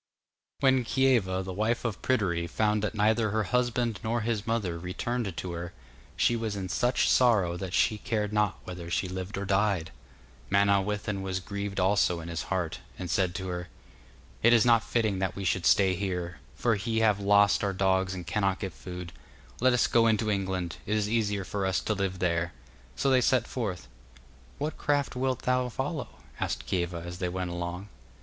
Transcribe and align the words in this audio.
When 0.61 0.83
Kieva, 0.83 1.43
the 1.43 1.53
wife 1.53 1.85
of 1.85 2.01
Pryderi, 2.01 2.47
found 2.47 2.81
that 2.81 2.95
neither 2.95 3.29
her 3.29 3.43
husband 3.43 3.99
nor 4.03 4.21
his 4.21 4.47
mother 4.47 4.79
returned 4.79 5.37
to 5.37 5.51
her, 5.51 5.73
she 6.17 6.35
was 6.35 6.55
in 6.55 6.69
such 6.69 7.07
sorrow 7.07 7.55
that 7.57 7.71
she 7.75 7.99
cared 7.99 8.33
not 8.33 8.57
whether 8.63 8.89
she 8.89 9.07
lived 9.07 9.37
or 9.37 9.45
died. 9.45 9.91
Manawyddan 10.49 11.21
was 11.21 11.39
grieved 11.39 11.79
also 11.79 12.19
in 12.19 12.29
his 12.29 12.41
heart, 12.49 12.79
and 12.97 13.11
said 13.11 13.35
to 13.35 13.49
her: 13.49 13.67
'It 14.41 14.51
is 14.51 14.65
not 14.65 14.83
fitting 14.83 15.19
that 15.19 15.35
we 15.35 15.43
should 15.43 15.67
stay 15.67 15.93
here, 15.93 16.39
for 16.55 16.73
he 16.77 17.01
have 17.01 17.19
lost 17.19 17.63
our 17.63 17.71
dogs 17.71 18.15
and 18.15 18.25
cannot 18.25 18.59
get 18.59 18.73
food. 18.73 19.11
Let 19.59 19.71
us 19.73 19.85
go 19.85 20.07
into 20.07 20.31
England 20.31 20.77
it 20.87 20.97
is 20.97 21.07
easier 21.09 21.43
for 21.43 21.63
us 21.63 21.79
to 21.81 21.93
live 21.93 22.17
there.' 22.17 22.53
So 22.95 23.11
they 23.11 23.21
set 23.21 23.45
forth. 23.45 23.87
'What 24.57 24.79
craft 24.79 25.15
wilt 25.15 25.43
thou 25.43 25.69
follow?' 25.69 26.23
asked 26.39 26.65
Kieva 26.65 27.03
as 27.05 27.19
they 27.19 27.29
went 27.29 27.51
along. 27.51 27.87